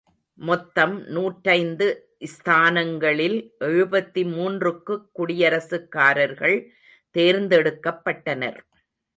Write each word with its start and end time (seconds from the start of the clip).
மொத்தம் 0.39 1.07
நூற்றைந்து 1.07 1.87
ஸ்தானங்களில் 2.25 3.37
எழுபத்திமூன்றுக்குக் 3.59 5.05
குடியரசுக்காரர்கள் 5.19 6.57
தேர்ந்தெடுக்கப்பட்டனர். 7.15 8.59